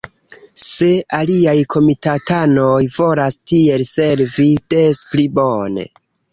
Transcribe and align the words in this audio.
Se 0.61 0.87
aliaj 1.17 1.53
komitatanoj 1.73 2.81
volas 2.97 3.39
tiel 3.53 3.87
servi, 3.93 4.51
despli 4.77 5.31
bone. 5.41 5.91